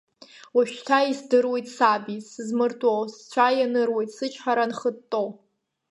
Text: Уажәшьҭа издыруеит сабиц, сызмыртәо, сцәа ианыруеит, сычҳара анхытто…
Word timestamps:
Уажәшьҭа 0.55 1.09
издыруеит 1.09 1.67
сабиц, 1.75 2.23
сызмыртәо, 2.33 2.93
сцәа 3.15 3.47
ианыруеит, 3.57 4.09
сычҳара 4.17 4.63
анхытто… 4.65 5.21